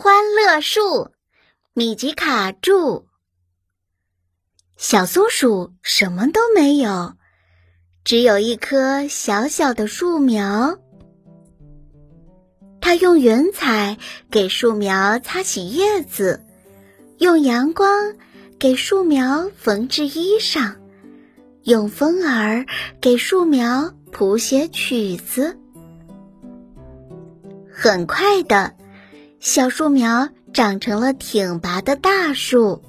[0.00, 1.10] 欢乐树，
[1.74, 3.08] 米吉卡住。
[4.76, 7.14] 小松鼠什么都没有，
[8.04, 10.78] 只有一棵小小的树苗。
[12.80, 13.98] 它用云彩
[14.30, 16.46] 给树苗擦洗叶子，
[17.18, 18.14] 用阳光
[18.56, 20.76] 给树苗缝制衣裳，
[21.64, 22.66] 用风儿
[23.00, 25.58] 给树苗谱写曲子。
[27.68, 28.76] 很快的。
[29.40, 32.82] 小树苗长成了挺拔的大树。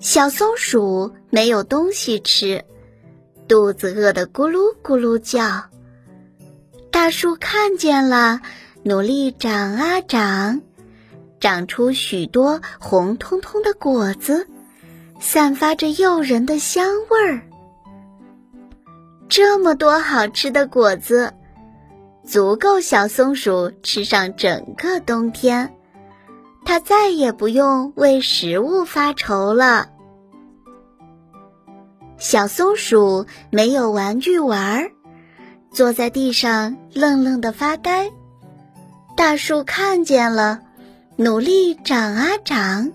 [0.00, 2.64] 小松鼠没有东西吃，
[3.46, 5.64] 肚子饿得咕噜咕噜叫。
[6.90, 8.40] 大树看见了，
[8.82, 10.60] 努力长啊长，
[11.38, 14.46] 长出许多红彤彤的果子，
[15.20, 17.40] 散发着诱人的香味儿。
[19.28, 21.32] 这么多好吃的果子。
[22.28, 25.74] 足够小松鼠吃上整个冬天，
[26.62, 29.88] 它再也不用为食物发愁了。
[32.18, 34.90] 小松鼠没有玩具玩，
[35.72, 38.10] 坐在地上愣愣的发呆。
[39.16, 40.60] 大树看见了，
[41.16, 42.92] 努力长啊长，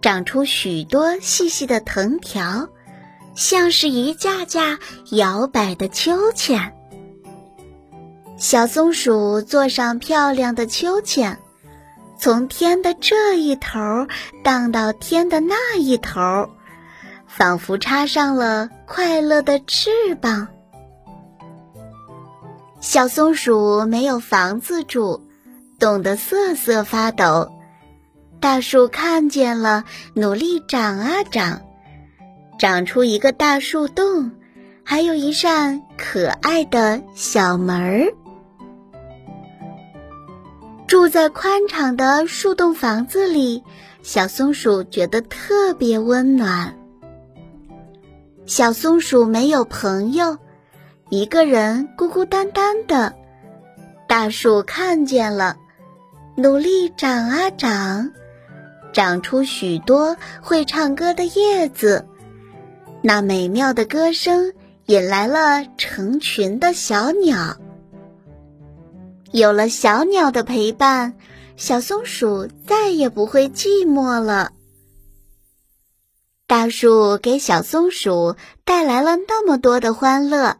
[0.00, 2.70] 长出许多细细的藤条，
[3.34, 4.78] 像是一架架
[5.10, 6.74] 摇摆的秋千。
[8.46, 11.38] 小松鼠坐上漂亮的秋千，
[12.18, 14.06] 从天的这一头
[14.42, 16.50] 荡到天的那一头，
[17.26, 19.88] 仿佛插上了快乐的翅
[20.20, 20.48] 膀。
[22.82, 25.26] 小松鼠没有房子住，
[25.78, 27.50] 冻得瑟瑟发抖。
[28.40, 31.62] 大树看见了，努力长啊长，
[32.58, 34.32] 长出一个大树洞，
[34.84, 38.12] 还有一扇可爱的小门儿。
[40.86, 43.62] 住在宽敞的树洞房子里，
[44.02, 46.76] 小松鼠觉得特别温暖。
[48.46, 50.38] 小松鼠没有朋友，
[51.08, 53.14] 一个人孤孤单单的。
[54.06, 55.56] 大树看见了，
[56.36, 58.12] 努力长啊长，
[58.92, 62.06] 长出许多会唱歌的叶子。
[63.00, 64.52] 那美妙的歌声
[64.86, 67.56] 引来了成群的小鸟。
[69.34, 71.18] 有了小鸟的陪伴，
[71.56, 74.52] 小松鼠再也不会寂寞了。
[76.46, 80.58] 大树给小松鼠带来了那么多的欢乐，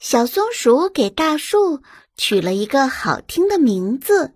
[0.00, 1.80] 小松鼠给大树
[2.16, 4.32] 取了一个好听的名字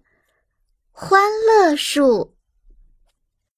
[0.92, 2.36] ——欢乐树。